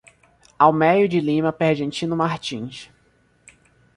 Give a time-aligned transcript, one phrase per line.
[0.59, 2.89] Almerio de Lima Pergentino Martins